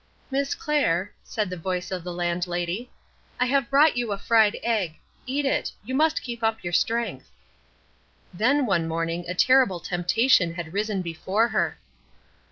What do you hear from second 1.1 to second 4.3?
said the voice of the Landlady, "I have brought you a